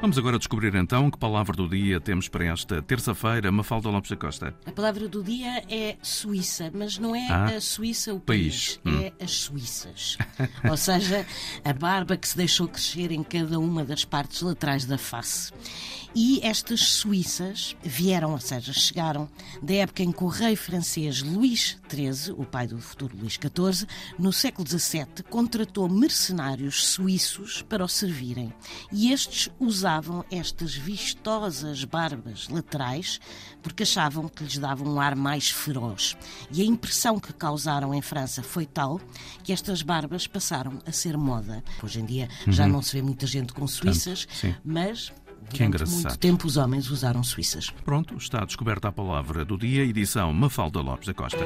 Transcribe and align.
Vamos 0.00 0.16
agora 0.16 0.38
descobrir 0.38 0.74
então 0.74 1.10
que 1.10 1.18
palavra 1.18 1.54
do 1.54 1.68
dia 1.68 2.00
temos 2.00 2.26
para 2.26 2.46
esta 2.46 2.80
terça-feira, 2.80 3.52
Mafalda 3.52 3.90
Lopes 3.90 4.10
da 4.10 4.16
Costa. 4.16 4.54
A 4.64 4.72
palavra 4.72 5.06
do 5.06 5.22
dia 5.22 5.62
é 5.68 5.98
Suíça, 6.02 6.70
mas 6.72 6.96
não 6.96 7.14
é 7.14 7.28
Ah, 7.28 7.44
a 7.56 7.60
Suíça 7.60 8.14
o 8.14 8.18
país. 8.18 8.78
país, 8.82 8.98
é 9.04 9.12
as 9.22 9.32
Suíças. 9.32 10.16
Ou 10.68 10.76
seja, 10.76 11.26
a 11.62 11.72
barba 11.74 12.16
que 12.16 12.26
se 12.26 12.34
deixou 12.36 12.66
crescer 12.66 13.12
em 13.12 13.22
cada 13.22 13.58
uma 13.60 13.84
das 13.84 14.02
partes 14.04 14.40
laterais 14.40 14.86
da 14.86 14.96
face. 14.96 15.52
E 16.12 16.40
estas 16.42 16.80
Suíças 16.80 17.76
vieram, 17.84 18.32
ou 18.32 18.40
seja, 18.40 18.72
chegaram 18.72 19.28
da 19.62 19.74
época 19.74 20.02
em 20.02 20.10
que 20.10 20.24
o 20.24 20.28
rei 20.28 20.56
francês 20.56 21.22
Luís 21.22 21.78
XIII, 21.88 22.34
o 22.36 22.44
pai 22.44 22.66
do 22.66 22.78
futuro 22.80 23.16
Luís 23.16 23.34
XIV, 23.34 23.86
no 24.18 24.32
século 24.32 24.66
XVII, 24.66 25.06
contratou 25.28 25.88
mercenários 25.88 26.84
suíços 26.86 27.62
para 27.62 27.84
o 27.84 27.88
servirem. 27.88 28.52
E 28.90 29.12
estes 29.12 29.48
usavam 29.90 30.24
estas 30.30 30.74
vistosas 30.74 31.82
barbas 31.84 32.48
laterais 32.48 33.18
porque 33.60 33.82
achavam 33.82 34.28
que 34.28 34.44
lhes 34.44 34.56
davam 34.56 34.86
um 34.94 35.00
ar 35.00 35.16
mais 35.16 35.50
feroz. 35.50 36.16
E 36.52 36.62
a 36.62 36.64
impressão 36.64 37.18
que 37.18 37.32
causaram 37.32 37.92
em 37.92 38.00
França 38.00 38.40
foi 38.42 38.66
tal 38.66 39.00
que 39.42 39.52
estas 39.52 39.82
barbas 39.82 40.26
passaram 40.28 40.78
a 40.86 40.92
ser 40.92 41.16
moda. 41.16 41.64
Hoje 41.82 42.00
em 42.00 42.04
dia 42.04 42.28
já 42.46 42.68
não 42.68 42.80
se 42.82 42.92
vê 42.96 43.02
muita 43.02 43.26
gente 43.26 43.52
com 43.52 43.66
suíças, 43.66 44.28
mas 44.64 45.12
Que 45.50 45.64
engraçado. 45.64 45.94
muito 46.02 46.18
tempo 46.18 46.46
os 46.46 46.56
homens 46.56 46.88
usaram 46.88 47.22
suíças. 47.24 47.70
Pronto, 47.84 48.16
está 48.16 48.44
descoberta 48.44 48.88
a 48.88 48.92
palavra 48.92 49.44
do 49.44 49.58
dia, 49.58 49.82
edição 49.84 50.32
Mafalda 50.32 50.80
Lopes 50.80 51.08
da 51.08 51.14
Costa. 51.14 51.44